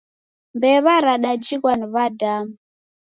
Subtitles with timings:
[0.55, 2.53] Mbew'a radajighwa ni w'adamu